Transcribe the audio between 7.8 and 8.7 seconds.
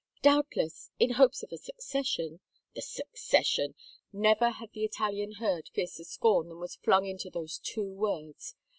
words.